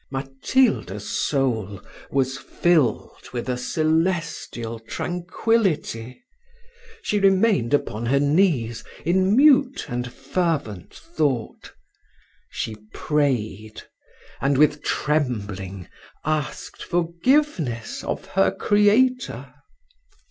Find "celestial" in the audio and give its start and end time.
3.55-4.79